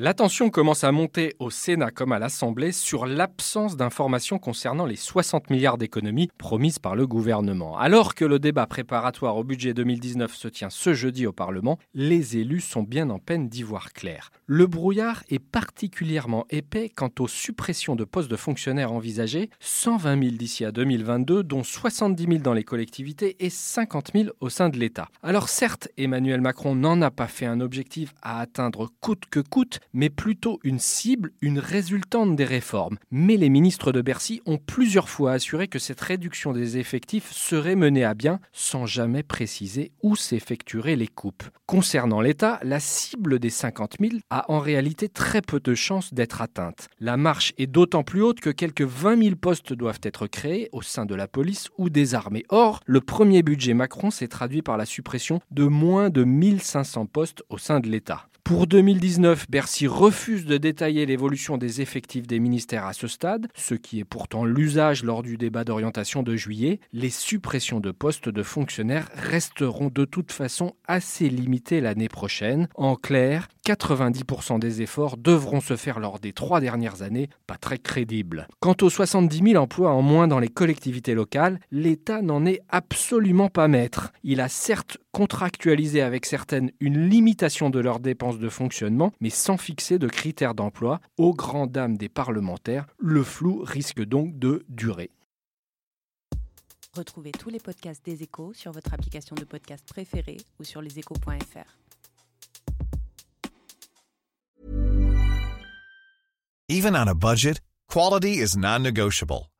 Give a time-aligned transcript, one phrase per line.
[0.00, 4.94] La tension commence à monter au Sénat comme à l'Assemblée sur l'absence d'informations concernant les
[4.94, 7.76] 60 milliards d'économies promises par le gouvernement.
[7.76, 12.36] Alors que le débat préparatoire au budget 2019 se tient ce jeudi au Parlement, les
[12.36, 14.30] élus sont bien en peine d'y voir clair.
[14.46, 20.36] Le brouillard est particulièrement épais quant aux suppressions de postes de fonctionnaires envisagées, 120 000
[20.36, 24.78] d'ici à 2022, dont 70 000 dans les collectivités et 50 000 au sein de
[24.78, 25.08] l'État.
[25.24, 29.80] Alors certes, Emmanuel Macron n'en a pas fait un objectif à atteindre coûte que coûte,
[29.92, 32.98] mais plutôt une cible, une résultante des réformes.
[33.10, 37.76] Mais les ministres de Bercy ont plusieurs fois assuré que cette réduction des effectifs serait
[37.76, 41.44] menée à bien sans jamais préciser où s'effectueraient les coupes.
[41.66, 46.40] Concernant l'État, la cible des 50 000 a en réalité très peu de chances d'être
[46.40, 46.88] atteinte.
[47.00, 50.82] La marche est d'autant plus haute que quelques 20 000 postes doivent être créés au
[50.82, 52.44] sein de la police ou des armées.
[52.48, 57.42] Or, le premier budget Macron s'est traduit par la suppression de moins de 1500 postes
[57.48, 58.28] au sein de l'État.
[58.48, 63.74] Pour 2019, Bercy refuse de détailler l'évolution des effectifs des ministères à ce stade, ce
[63.74, 66.80] qui est pourtant l'usage lors du débat d'orientation de juillet.
[66.94, 72.68] Les suppressions de postes de fonctionnaires resteront de toute façon assez limitées l'année prochaine.
[72.74, 77.76] En clair, 90% des efforts devront se faire lors des trois dernières années, pas très
[77.76, 78.48] crédible.
[78.60, 83.50] Quant aux 70 000 emplois en moins dans les collectivités locales, l'État n'en est absolument
[83.50, 84.10] pas maître.
[84.24, 89.56] Il a certes contractualisé avec certaines une limitation de leurs dépenses de fonctionnement, mais sans
[89.56, 91.00] fixer de critères d'emploi.
[91.16, 95.10] Aux grandes dames des parlementaires, le flou risque donc de durer.
[96.94, 101.78] Retrouvez tous les podcasts des échos sur votre application de podcast préférée ou sur leséchos.fr.
[106.70, 109.48] Even on a budget, quality is non-negotiable.